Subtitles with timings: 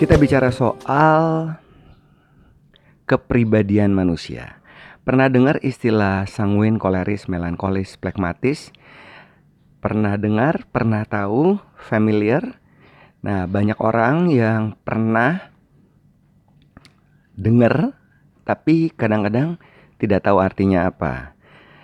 [0.00, 1.52] Kita bicara soal
[3.04, 4.56] kepribadian manusia.
[5.04, 8.72] Pernah dengar istilah sanguin, koleris, melankolis, plekmatis?
[9.84, 12.64] Pernah dengar, pernah tahu, familiar?
[13.20, 15.52] Nah, banyak orang yang pernah
[17.36, 17.92] dengar
[18.48, 19.60] tapi kadang-kadang
[20.00, 21.36] tidak tahu artinya apa.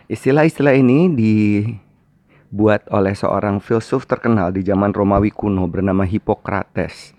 [0.08, 7.12] Istilah-istilah ini dibuat oleh seorang filsuf terkenal di zaman Romawi kuno bernama Hippocrates.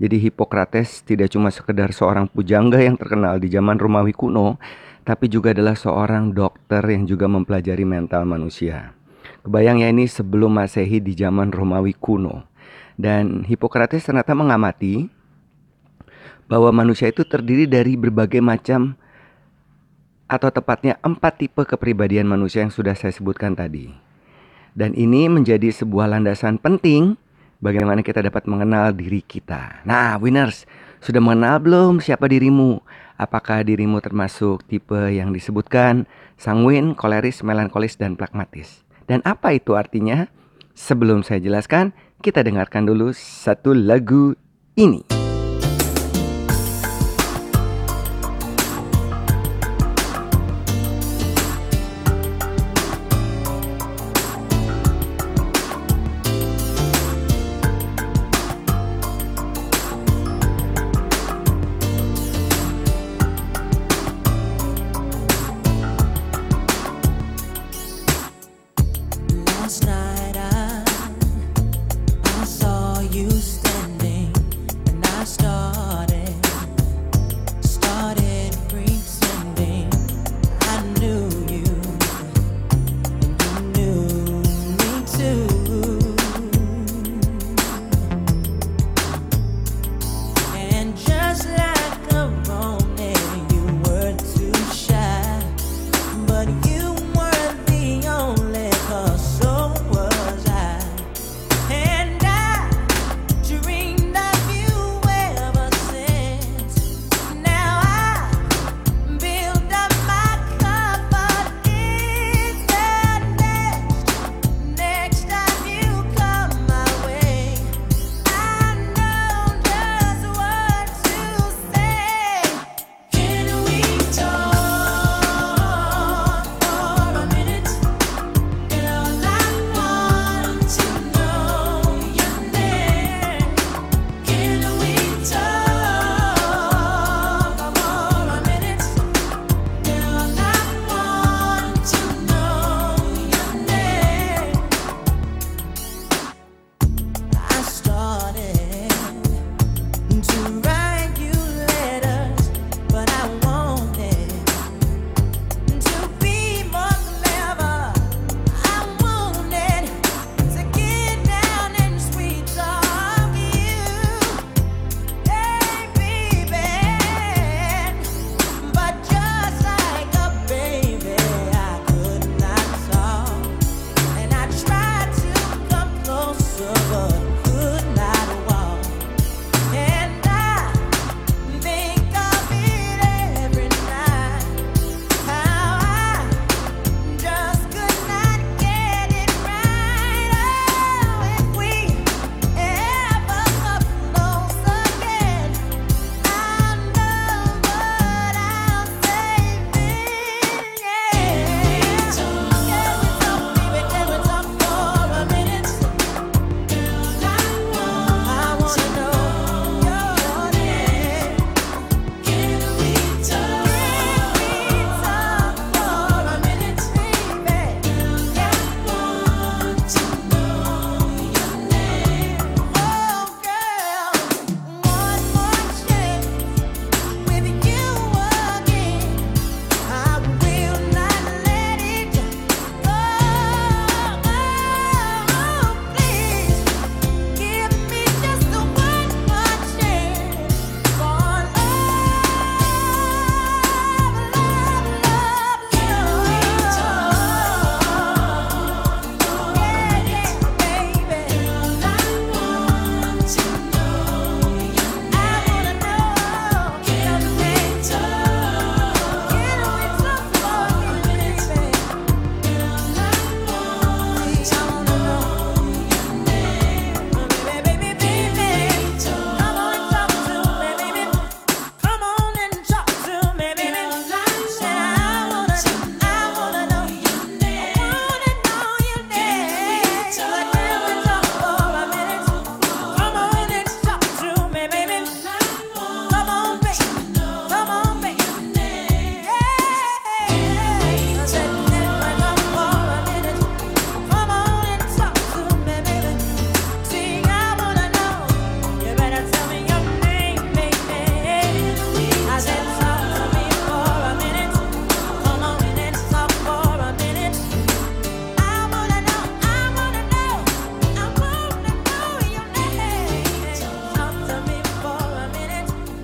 [0.00, 4.56] Jadi Hippocrates tidak cuma sekedar seorang pujangga yang terkenal di zaman Romawi kuno,
[5.02, 8.94] tapi juga adalah seorang dokter yang juga mempelajari mental manusia.
[9.42, 12.46] Kebayang ya ini sebelum Masehi di zaman Romawi kuno.
[12.94, 15.10] Dan Hippocrates ternyata mengamati
[16.46, 18.94] bahwa manusia itu terdiri dari berbagai macam
[20.28, 23.92] atau tepatnya empat tipe kepribadian manusia yang sudah saya sebutkan tadi.
[24.72, 27.20] Dan ini menjadi sebuah landasan penting
[27.62, 29.86] bagaimana kita dapat mengenal diri kita.
[29.86, 30.66] Nah, winners,
[30.98, 32.82] sudah mengenal belum siapa dirimu?
[33.16, 38.82] Apakah dirimu termasuk tipe yang disebutkan sanguin, koleris, melankolis, dan pragmatis?
[39.06, 40.26] Dan apa itu artinya?
[40.74, 44.34] Sebelum saya jelaskan, kita dengarkan dulu satu lagu
[44.74, 45.21] ini.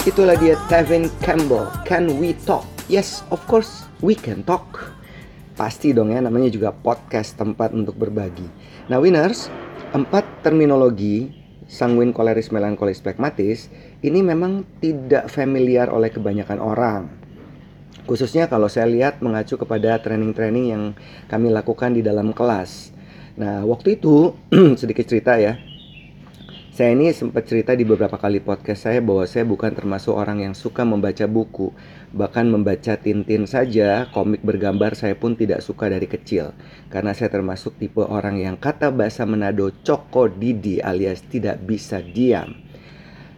[0.08, 1.68] Itulah dia Tevin Campbell.
[1.84, 2.64] Can we talk?
[2.88, 4.96] Yes, of course we can talk.
[5.52, 8.48] Pasti dong ya, namanya juga podcast tempat untuk berbagi.
[8.88, 9.52] Nah, winners,
[9.92, 11.28] empat terminologi
[11.68, 13.68] sanguin koleris melankolis plekmatis
[14.00, 17.12] ini memang tidak familiar oleh kebanyakan orang.
[18.08, 20.96] Khususnya kalau saya lihat mengacu kepada training-training yang
[21.28, 22.96] kami lakukan di dalam kelas.
[23.36, 24.32] Nah, waktu itu
[24.80, 25.67] sedikit cerita ya.
[26.78, 30.54] Saya ini sempat cerita di beberapa kali podcast saya bahwa saya bukan termasuk orang yang
[30.54, 31.74] suka membaca buku.
[32.14, 36.54] Bahkan membaca Tintin saja, komik bergambar saya pun tidak suka dari kecil.
[36.86, 42.54] Karena saya termasuk tipe orang yang kata bahasa Manado coko didi alias tidak bisa diam.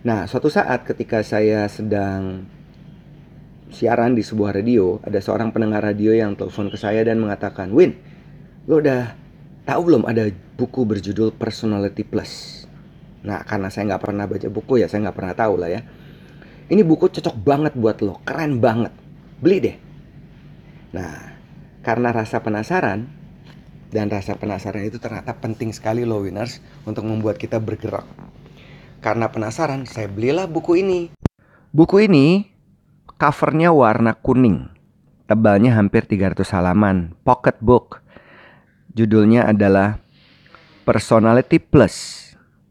[0.04, 2.44] Nah, suatu saat ketika saya sedang
[3.72, 7.96] siaran di sebuah radio, ada seorang pendengar radio yang telepon ke saya dan mengatakan, Win,
[8.68, 9.16] lo udah
[9.64, 10.28] tahu belum ada
[10.60, 12.59] buku berjudul Personality Plus?
[13.20, 15.80] Nah karena saya nggak pernah baca buku ya saya nggak pernah tahu lah ya.
[16.70, 18.94] Ini buku cocok banget buat lo, keren banget.
[19.42, 19.76] Beli deh.
[20.96, 21.36] Nah
[21.80, 23.08] karena rasa penasaran
[23.90, 28.06] dan rasa penasaran itu ternyata penting sekali loh winners untuk membuat kita bergerak.
[29.00, 31.10] Karena penasaran saya belilah buku ini.
[31.72, 32.46] Buku ini
[33.16, 34.68] covernya warna kuning.
[35.24, 38.02] Tebalnya hampir 300 halaman, pocket book.
[38.90, 40.02] Judulnya adalah
[40.82, 42.29] Personality Plus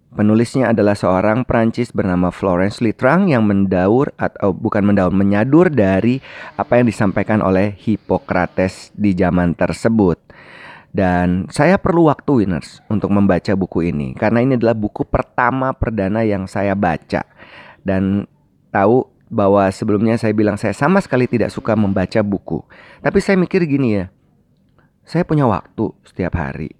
[0.09, 6.17] Penulisnya adalah seorang Prancis bernama Florence Littrang yang mendaur atau bukan mendaur, menyadur dari
[6.57, 10.17] apa yang disampaikan oleh Hippocrates di zaman tersebut.
[10.89, 16.25] Dan saya perlu waktu winners untuk membaca buku ini karena ini adalah buku pertama perdana
[16.25, 17.21] yang saya baca.
[17.85, 18.25] Dan
[18.73, 22.65] tahu bahwa sebelumnya saya bilang saya sama sekali tidak suka membaca buku.
[23.05, 24.09] Tapi saya mikir gini ya.
[25.05, 26.73] Saya punya waktu setiap hari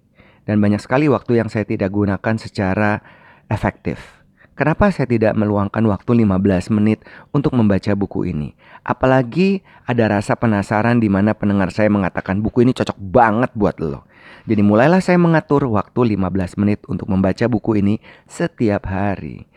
[0.50, 3.06] dan banyak sekali waktu yang saya tidak gunakan secara
[3.50, 4.20] efektif.
[4.60, 7.00] Kenapa saya tidak meluangkan waktu 15 menit
[7.32, 8.52] untuk membaca buku ini?
[8.84, 14.04] Apalagi ada rasa penasaran di mana pendengar saya mengatakan buku ini cocok banget buat lo.
[14.52, 19.48] Jadi mulailah saya mengatur waktu 15 menit untuk membaca buku ini setiap hari.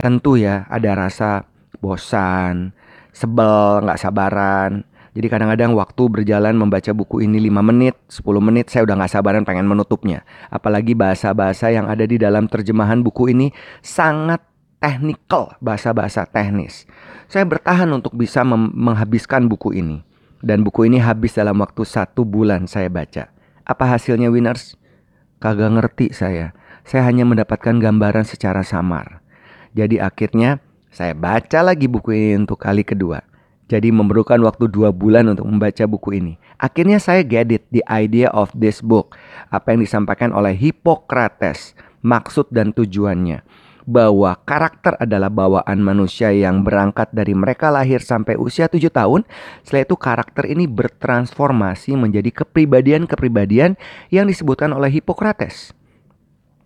[0.00, 1.44] Tentu ya ada rasa
[1.84, 2.72] bosan,
[3.12, 8.84] sebel, nggak sabaran, jadi kadang-kadang waktu berjalan membaca buku ini 5 menit, 10 menit saya
[8.84, 10.28] udah gak sabaran pengen menutupnya.
[10.52, 13.48] Apalagi bahasa-bahasa yang ada di dalam terjemahan buku ini
[13.80, 14.44] sangat
[14.76, 16.84] teknikal, bahasa-bahasa teknis.
[17.32, 20.04] Saya bertahan untuk bisa menghabiskan buku ini.
[20.44, 23.32] Dan buku ini habis dalam waktu satu bulan saya baca.
[23.64, 24.76] Apa hasilnya winners?
[25.40, 26.52] Kagak ngerti saya.
[26.84, 29.24] Saya hanya mendapatkan gambaran secara samar.
[29.72, 30.60] Jadi akhirnya
[30.92, 33.25] saya baca lagi buku ini untuk kali kedua.
[33.66, 36.38] Jadi memerlukan waktu dua bulan untuk membaca buku ini.
[36.54, 39.18] Akhirnya saya get it, the idea of this book.
[39.50, 43.42] Apa yang disampaikan oleh Hippocrates, maksud dan tujuannya.
[43.86, 49.26] Bahwa karakter adalah bawaan manusia yang berangkat dari mereka lahir sampai usia tujuh tahun.
[49.66, 53.74] Setelah itu karakter ini bertransformasi menjadi kepribadian-kepribadian
[54.14, 55.74] yang disebutkan oleh Hippocrates.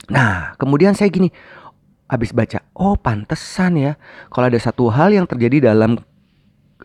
[0.09, 1.33] Nah, kemudian saya gini,
[2.09, 3.93] habis baca, oh pantesan ya.
[4.33, 6.01] Kalau ada satu hal yang terjadi dalam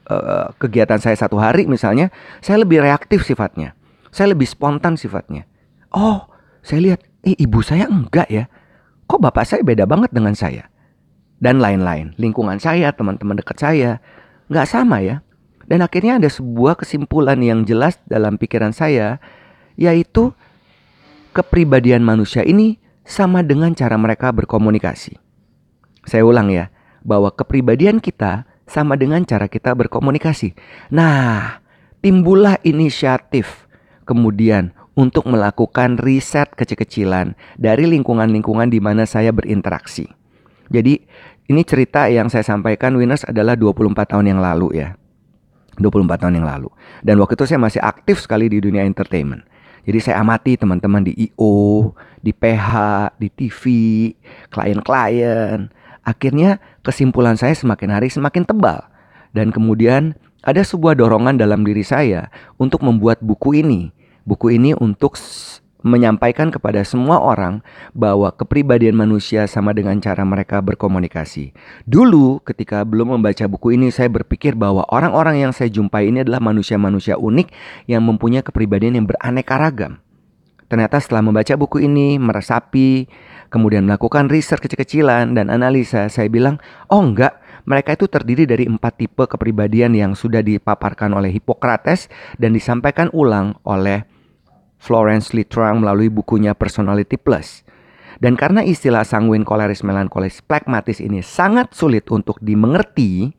[0.09, 3.73] uh, kegiatan saya satu hari misalnya, saya lebih reaktif sifatnya.
[4.09, 5.43] Saya lebih spontan sifatnya.
[5.91, 6.27] Oh,
[6.63, 8.47] saya lihat, eh ibu saya enggak ya.
[9.05, 10.71] Kok bapak saya beda banget dengan saya?
[11.37, 12.15] Dan lain-lain.
[12.15, 13.99] Lingkungan saya, teman-teman dekat saya,
[14.49, 15.21] nggak sama ya.
[15.65, 19.17] Dan akhirnya ada sebuah kesimpulan yang jelas dalam pikiran saya,
[19.75, 20.31] yaitu
[21.35, 25.19] kepribadian manusia ini sama dengan cara mereka berkomunikasi.
[26.07, 26.71] Saya ulang ya,
[27.03, 30.57] bahwa kepribadian kita sama dengan cara kita berkomunikasi.
[30.93, 31.61] Nah,
[32.01, 33.69] timbullah inisiatif
[34.05, 40.07] kemudian untuk melakukan riset kecil-kecilan dari lingkungan-lingkungan di mana saya berinteraksi.
[40.71, 40.97] Jadi,
[41.45, 44.97] ini cerita yang saya sampaikan Winners adalah 24 tahun yang lalu ya.
[45.77, 46.71] 24 tahun yang lalu.
[47.03, 49.43] Dan waktu itu saya masih aktif sekali di dunia entertainment.
[49.85, 52.71] Jadi saya amati teman-teman di IO, di PH,
[53.21, 53.63] di TV,
[54.49, 55.69] klien-klien,
[56.05, 58.85] Akhirnya kesimpulan saya semakin hari semakin tebal.
[59.33, 62.29] Dan kemudian ada sebuah dorongan dalam diri saya
[62.61, 63.89] untuk membuat buku ini.
[64.23, 65.17] Buku ini untuk
[65.85, 67.61] menyampaikan kepada semua orang
[67.93, 71.53] bahwa kepribadian manusia sama dengan cara mereka berkomunikasi.
[71.85, 76.41] Dulu ketika belum membaca buku ini saya berpikir bahwa orang-orang yang saya jumpai ini adalah
[76.41, 77.53] manusia-manusia unik
[77.85, 80.01] yang mempunyai kepribadian yang beraneka ragam.
[80.65, 83.05] Ternyata setelah membaca buku ini, meresapi,
[83.49, 88.93] kemudian melakukan riset kecil-kecilan dan analisa, saya bilang, oh enggak, mereka itu terdiri dari empat
[89.01, 94.05] tipe kepribadian yang sudah dipaparkan oleh Hippocrates dan disampaikan ulang oleh
[94.77, 97.65] Florence Littrang melalui bukunya Personality Plus.
[98.21, 103.33] Dan karena istilah sanguin koleris melankolis plekmatis ini sangat sulit untuk dimengerti,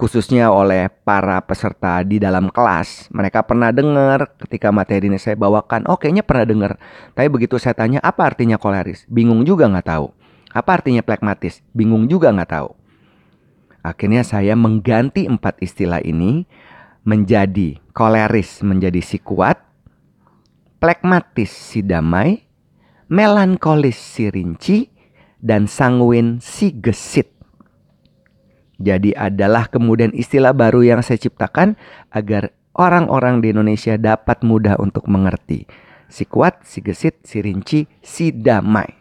[0.00, 3.12] khususnya oleh para peserta di dalam kelas.
[3.12, 6.72] Mereka pernah dengar ketika materi ini saya bawakan, oh kayaknya pernah dengar.
[7.12, 10.08] Tapi begitu saya tanya apa artinya koleris, bingung juga nggak tahu.
[10.56, 12.72] Apa artinya plekmatis, bingung juga nggak tahu.
[13.84, 16.48] Akhirnya saya mengganti empat istilah ini
[17.04, 19.60] menjadi koleris menjadi si kuat,
[20.80, 22.48] plekmatis si damai,
[23.12, 24.88] melankolis si rinci,
[25.40, 27.39] dan sanguin si gesit.
[28.80, 31.76] Jadi adalah kemudian istilah baru yang saya ciptakan
[32.08, 35.68] agar orang-orang di Indonesia dapat mudah untuk mengerti.
[36.08, 39.00] Si kuat, si gesit, si rinci, si damai.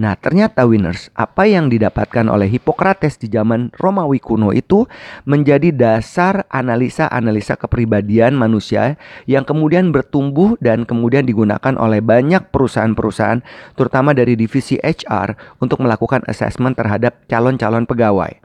[0.00, 4.88] Nah, ternyata winners, apa yang didapatkan oleh Hippocrates di zaman Romawi kuno itu
[5.28, 8.96] menjadi dasar analisa-analisa kepribadian manusia
[9.28, 13.44] yang kemudian bertumbuh dan kemudian digunakan oleh banyak perusahaan-perusahaan
[13.76, 18.41] terutama dari divisi HR untuk melakukan assessment terhadap calon-calon pegawai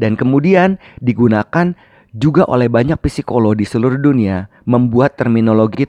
[0.00, 1.76] dan kemudian digunakan
[2.16, 5.86] juga oleh banyak psikolog di seluruh dunia membuat terminologi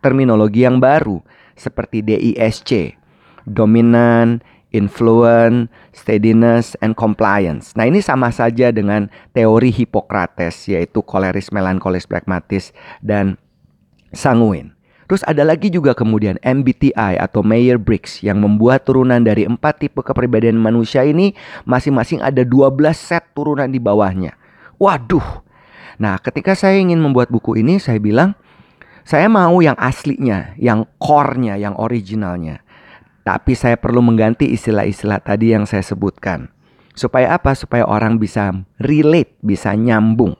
[0.00, 1.20] terminologi yang baru
[1.58, 2.96] seperti DISC,
[3.44, 4.40] dominan,
[4.72, 7.76] influence, steadiness, and compliance.
[7.76, 12.72] Nah ini sama saja dengan teori Hippocrates yaitu koleris, melankolis, pragmatis,
[13.04, 13.36] dan
[14.16, 14.72] sanguin.
[15.10, 20.06] Terus ada lagi juga kemudian MBTI atau Mayer Briggs yang membuat turunan dari empat tipe
[20.06, 21.34] kepribadian manusia ini
[21.66, 24.38] masing-masing ada 12 set turunan di bawahnya.
[24.78, 25.42] Waduh.
[25.98, 28.38] Nah, ketika saya ingin membuat buku ini saya bilang
[29.02, 32.62] saya mau yang aslinya, yang core-nya, yang originalnya.
[33.26, 36.54] Tapi saya perlu mengganti istilah-istilah tadi yang saya sebutkan.
[36.94, 37.58] Supaya apa?
[37.58, 40.38] Supaya orang bisa relate, bisa nyambung.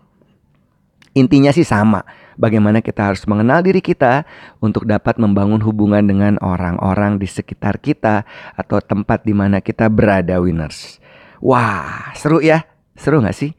[1.10, 2.06] Intinya sih sama
[2.38, 4.22] bagaimana kita harus mengenal diri kita
[4.62, 8.22] untuk dapat membangun hubungan dengan orang-orang di sekitar kita
[8.54, 11.02] atau tempat di mana kita berada winners.
[11.42, 12.62] Wah, seru ya?
[12.94, 13.50] Seru gak sih?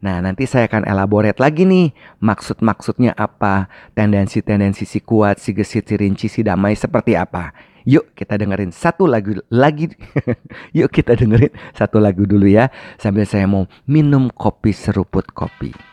[0.00, 1.92] Nah, nanti saya akan elaborate lagi nih
[2.24, 7.52] maksud-maksudnya apa, tendensi-tendensi si kuat, si gesit, si rinci, si damai seperti apa.
[7.84, 9.90] Yuk kita dengerin satu lagu lagi.
[10.78, 12.68] Yuk kita dengerin satu lagu dulu ya
[13.00, 15.89] sambil saya mau minum kopi seruput kopi.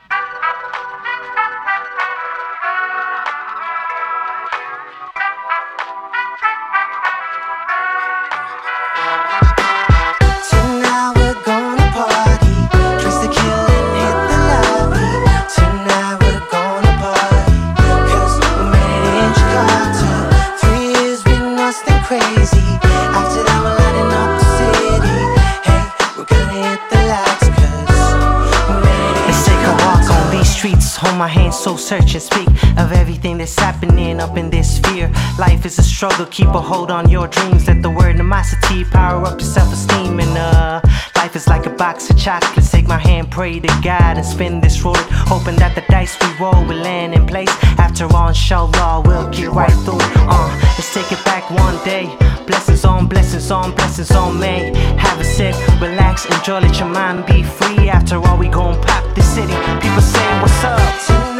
[35.98, 37.68] Struggle, keep a hold on your dreams.
[37.68, 40.20] Let the word animosity power up your self esteem.
[40.20, 40.80] And uh,
[41.16, 42.70] life is like a box of chocolates.
[42.70, 45.04] Take my hand, pray to God, and spin this road.
[45.34, 47.50] Hoping that the dice we roll will land in place.
[47.80, 50.12] After all, inshallah, we'll get right through it.
[50.30, 52.06] Uh, let's take it back one day.
[52.46, 54.76] Blessings on blessings on blessings on me.
[55.00, 57.90] Have a sip, relax, enjoy, let your mind be free.
[57.90, 59.58] After all, we gon' pop the city.
[59.82, 61.37] People saying, What's up?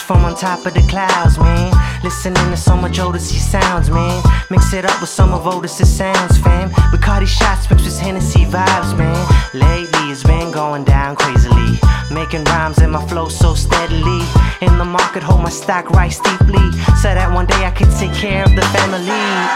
[0.00, 1.72] From on top of the clouds, man.
[2.02, 4.22] Listening to some of Jodeci sounds, man.
[4.50, 6.70] Mix it up with some of Otis's sounds, fam.
[6.92, 9.16] Bacardi shots mixed with Hennessy vibes, man.
[9.54, 11.78] Lately it's been going down crazily.
[12.10, 14.22] Making rhymes and my flow so steadily.
[14.60, 16.72] In the market, hold my stock right steeply.
[17.00, 19.08] So that one day I can take care of the family.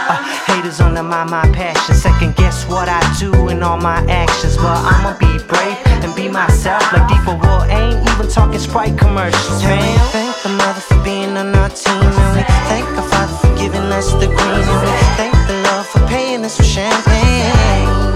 [0.09, 1.95] Uh, haters under my, my passion.
[1.95, 4.57] Second guess what I do in all my actions.
[4.57, 6.81] But I'ma be brave and be myself.
[6.91, 11.55] Like Deeper War ain't even talking Sprite commercials, man Thank the mother for being on
[11.55, 11.93] our team.
[12.01, 14.63] And we thank our Father for giving us the green.
[14.73, 18.13] And we thank the Lord for paying us for champagne.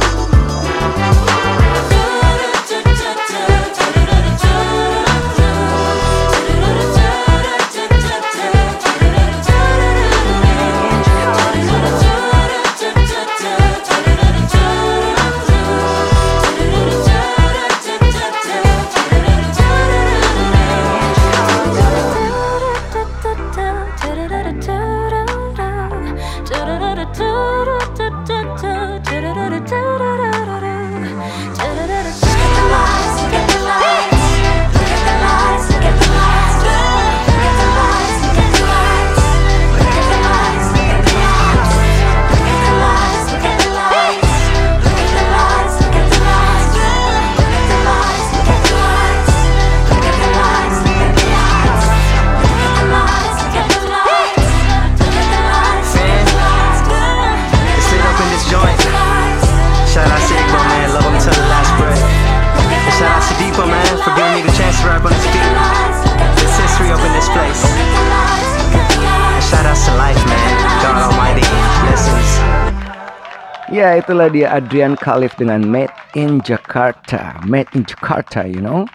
[73.77, 77.38] Ya itulah dia Adrian Khalif dengan Made in Jakarta.
[77.46, 78.89] Made in Jakarta you know.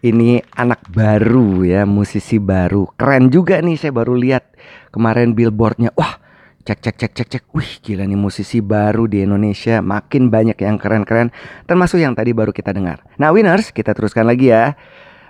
[0.00, 2.88] Ini anak baru ya musisi baru.
[2.96, 4.56] Keren juga nih saya baru lihat
[4.88, 5.92] kemarin billboardnya.
[6.00, 6.16] Wah
[6.64, 7.44] cek cek cek cek cek.
[7.52, 9.84] Wih gila nih musisi baru di Indonesia.
[9.84, 11.28] Makin banyak yang keren-keren
[11.68, 13.04] Termasuk yang tadi baru kita dengar.
[13.20, 14.80] Nah winners kita teruskan lagi ya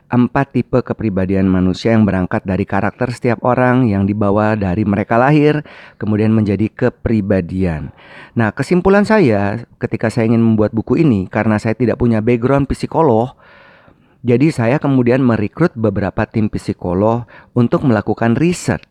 [0.06, 5.66] empat tipe kepribadian manusia yang berangkat dari karakter setiap orang yang dibawa dari mereka lahir
[5.98, 7.90] kemudian menjadi kepribadian.
[8.38, 13.34] Nah, kesimpulan saya ketika saya ingin membuat buku ini karena saya tidak punya background psikolog,
[14.22, 18.82] jadi saya kemudian merekrut beberapa tim psikolog untuk melakukan riset.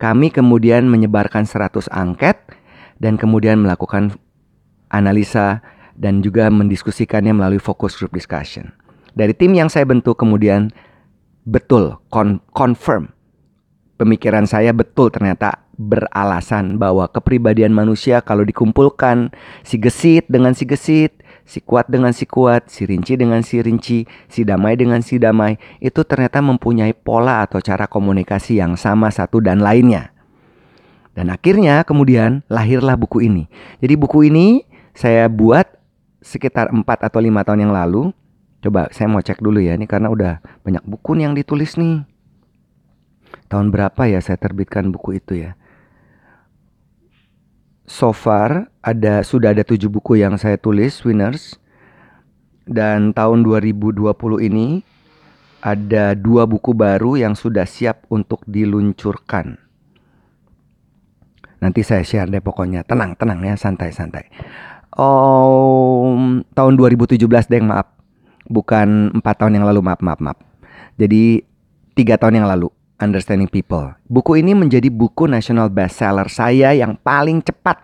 [0.00, 2.40] Kami kemudian menyebarkan 100 angket
[2.98, 4.16] dan kemudian melakukan
[4.90, 5.62] analisa
[5.94, 8.74] dan juga mendiskusikannya melalui focus group discussion
[9.14, 10.70] dari tim yang saya bentuk kemudian
[11.46, 13.14] betul kon confirm
[13.96, 19.34] pemikiran saya betul ternyata beralasan bahwa kepribadian manusia kalau dikumpulkan
[19.66, 24.06] si gesit dengan si gesit, si kuat dengan si kuat, si rinci dengan si rinci,
[24.30, 29.42] si damai dengan si damai, itu ternyata mempunyai pola atau cara komunikasi yang sama satu
[29.42, 30.14] dan lainnya.
[31.14, 33.46] Dan akhirnya kemudian lahirlah buku ini.
[33.78, 35.66] Jadi buku ini saya buat
[36.22, 38.10] sekitar 4 atau 5 tahun yang lalu
[38.64, 42.00] Coba saya mau cek dulu ya ini karena udah banyak buku nih yang ditulis nih.
[43.52, 45.52] Tahun berapa ya saya terbitkan buku itu ya?
[47.84, 51.60] So far ada sudah ada tujuh buku yang saya tulis winners
[52.64, 54.00] dan tahun 2020
[54.48, 54.80] ini
[55.60, 59.60] ada dua buku baru yang sudah siap untuk diluncurkan.
[61.60, 62.84] Nanti saya share deh pokoknya.
[62.84, 64.28] Tenang, tenang ya, santai-santai.
[65.00, 66.12] Oh,
[66.52, 67.93] tahun 2017 deh, maaf
[68.48, 70.38] bukan empat tahun yang lalu maaf maaf maaf.
[71.00, 71.42] Jadi
[71.94, 72.70] tiga tahun yang lalu
[73.02, 73.90] Understanding People.
[74.06, 77.82] Buku ini menjadi buku national bestseller saya yang paling cepat.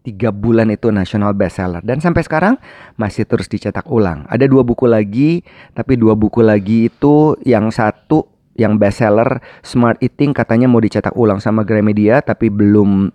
[0.00, 1.84] Tiga bulan itu national bestseller.
[1.84, 2.54] Dan sampai sekarang
[2.96, 4.24] masih terus dicetak ulang.
[4.32, 5.44] Ada dua buku lagi
[5.76, 8.24] tapi dua buku lagi itu yang satu
[8.56, 13.12] yang bestseller Smart Eating katanya mau dicetak ulang sama Gramedia tapi belum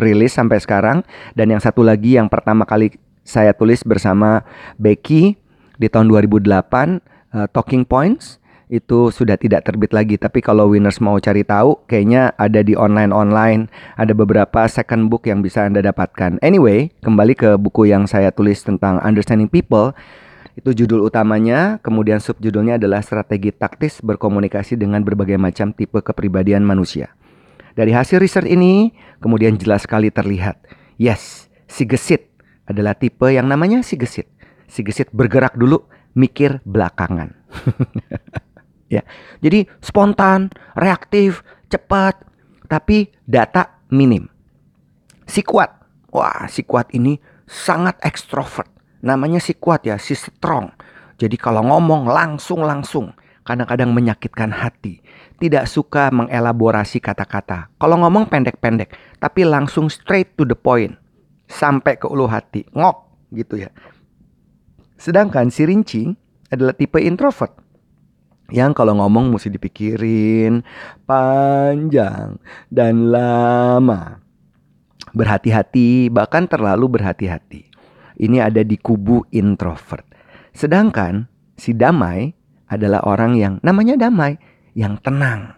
[0.00, 1.04] rilis sampai sekarang.
[1.36, 4.40] Dan yang satu lagi yang pertama kali saya tulis bersama
[4.80, 5.45] Becky
[5.76, 6.58] di tahun 2008 uh,
[7.36, 10.18] eh, Talking Points itu sudah tidak terbit lagi.
[10.18, 15.40] Tapi kalau winners mau cari tahu kayaknya ada di online-online ada beberapa second book yang
[15.42, 16.42] bisa Anda dapatkan.
[16.42, 19.94] Anyway, kembali ke buku yang saya tulis tentang understanding people.
[20.56, 27.12] Itu judul utamanya, kemudian subjudulnya adalah strategi taktis berkomunikasi dengan berbagai macam tipe kepribadian manusia.
[27.76, 30.56] Dari hasil riset ini, kemudian jelas sekali terlihat,
[30.96, 32.32] yes, si gesit
[32.64, 34.24] adalah tipe yang namanya si gesit
[34.66, 35.82] si gesit bergerak dulu,
[36.14, 37.34] mikir belakangan.
[38.94, 39.02] ya.
[39.42, 42.18] Jadi spontan, reaktif, cepat,
[42.66, 44.26] tapi data minim.
[45.26, 45.70] Si kuat.
[46.14, 48.70] Wah, si kuat ini sangat ekstrovert.
[49.04, 50.72] Namanya si kuat ya, si strong.
[51.16, 53.12] Jadi kalau ngomong langsung-langsung,
[53.46, 55.00] kadang-kadang menyakitkan hati.
[55.36, 57.70] Tidak suka mengelaborasi kata-kata.
[57.76, 60.96] Kalau ngomong pendek-pendek, tapi langsung straight to the point.
[61.46, 62.66] Sampai ke ulu hati.
[62.74, 63.70] Ngok gitu ya.
[64.96, 66.04] Sedangkan si Rinci
[66.48, 67.66] adalah tipe introvert
[68.54, 70.62] yang kalau ngomong mesti dipikirin
[71.04, 72.38] panjang
[72.70, 74.22] dan lama.
[75.16, 77.72] Berhati-hati, bahkan terlalu berhati-hati.
[78.20, 80.04] Ini ada di kubu introvert.
[80.52, 81.24] Sedangkan
[81.56, 82.36] si damai
[82.68, 84.36] adalah orang yang namanya damai,
[84.76, 85.56] yang tenang.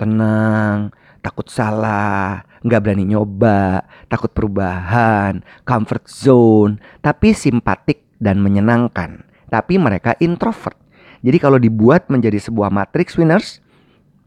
[0.00, 0.88] Tenang,
[1.20, 10.14] takut salah, nggak berani nyoba, takut perubahan, comfort zone, tapi simpatik dan menyenangkan, tapi mereka
[10.18, 10.76] introvert.
[11.22, 13.58] Jadi kalau dibuat menjadi sebuah matrix winners,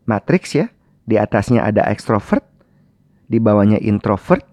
[0.04, 0.68] matrix ya,
[1.08, 2.44] di atasnya ada extrovert,
[3.32, 4.44] di bawahnya introvert.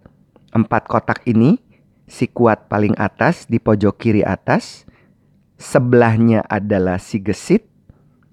[0.49, 1.61] Empat kotak ini
[2.09, 4.89] si kuat paling atas di pojok kiri atas,
[5.61, 7.67] sebelahnya adalah si gesit,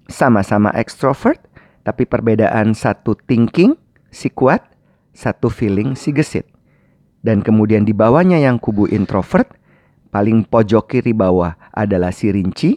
[0.06, 1.42] sama-sama extrovert,
[1.82, 3.74] tapi perbedaan satu thinking
[4.08, 4.64] si kuat,
[5.12, 6.46] satu feeling si gesit.
[7.26, 9.50] Dan kemudian di bawahnya yang kubu introvert,
[10.16, 12.72] paling pojok kiri bawah adalah si rinci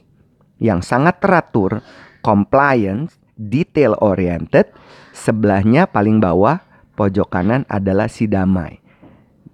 [0.59, 1.79] yang sangat teratur,
[2.19, 4.67] compliance, detail oriented.
[5.15, 6.59] Sebelahnya paling bawah
[6.99, 8.83] pojok kanan adalah si damai.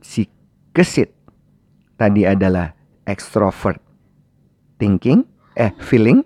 [0.01, 0.25] Si
[0.73, 1.13] gesit
[1.93, 2.73] tadi adalah
[3.05, 3.77] extrovert
[4.81, 5.21] thinking,
[5.53, 6.25] eh feeling.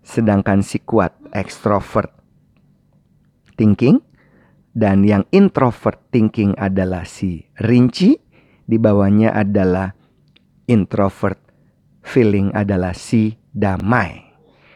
[0.00, 2.08] Sedangkan si kuat extrovert
[3.60, 4.00] thinking
[4.72, 8.16] dan yang introvert thinking adalah si rinci.
[8.64, 9.92] Di bawahnya adalah
[10.66, 11.40] introvert
[12.04, 14.20] feeling adalah si damai.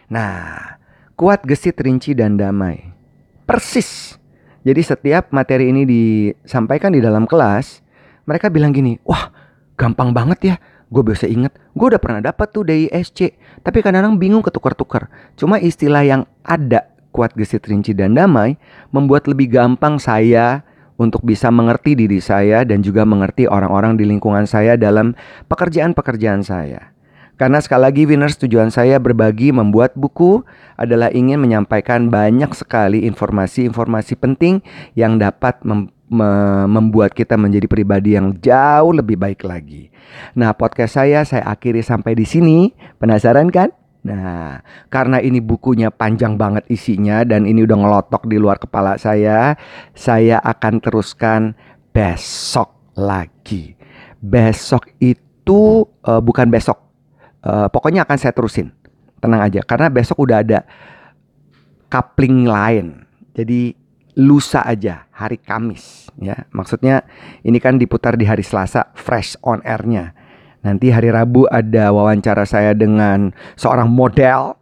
[0.08, 0.80] Nah,
[1.14, 2.80] kuat gesit rinci dan damai.
[3.44, 4.16] Persis.
[4.64, 7.80] Jadi setiap materi ini disampaikan di dalam kelas,
[8.28, 9.32] mereka bilang gini, "Wah,
[9.78, 10.56] gampang banget ya.
[10.88, 15.12] Gue bisa inget, gue udah pernah dapat tuh DISC, tapi kadang-kadang bingung ketukar-tukar.
[15.36, 18.56] Cuma istilah yang ada kuat gesit rinci dan damai
[18.88, 20.64] membuat lebih gampang saya
[20.98, 25.14] untuk bisa mengerti diri saya dan juga mengerti orang-orang di lingkungan saya dalam
[25.46, 26.92] pekerjaan-pekerjaan saya.
[27.38, 30.42] Karena sekali lagi winners tujuan saya berbagi membuat buku
[30.74, 34.58] adalah ingin menyampaikan banyak sekali informasi-informasi penting
[34.98, 36.30] yang dapat mem me
[36.66, 39.92] membuat kita menjadi pribadi yang jauh lebih baik lagi.
[40.34, 42.72] Nah, podcast saya saya akhiri sampai di sini.
[42.96, 43.70] Penasaran kan?
[44.08, 49.52] Nah, karena ini bukunya panjang banget isinya dan ini udah ngelotok di luar kepala saya,
[49.92, 51.52] saya akan teruskan
[51.92, 53.76] besok lagi.
[54.16, 56.80] Besok itu uh, bukan besok.
[57.44, 58.72] Uh, pokoknya akan saya terusin.
[59.20, 60.64] Tenang aja karena besok udah ada
[61.92, 63.04] coupling lain.
[63.36, 63.76] Jadi
[64.18, 66.48] lusa aja hari Kamis ya.
[66.50, 67.04] Maksudnya
[67.44, 70.16] ini kan diputar di hari Selasa fresh on airnya
[70.68, 74.52] nanti hari Rabu ada wawancara saya dengan seorang model.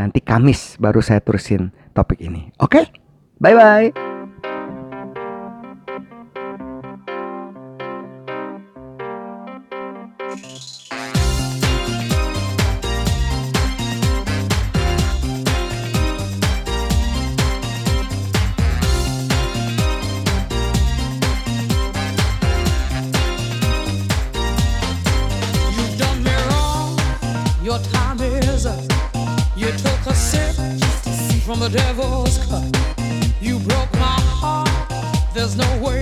[0.00, 2.48] Nanti Kamis baru saya terusin topik ini.
[2.56, 2.80] Oke?
[2.80, 2.84] Okay?
[3.36, 3.52] bye
[31.50, 32.62] from the devil's cup.
[33.40, 35.99] You broke my heart, there's no way